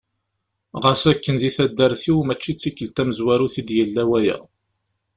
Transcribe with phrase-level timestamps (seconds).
[0.83, 4.37] Ɣas akken di taddart-iw mačči d tikkelt tamezwarut i d-yella waya.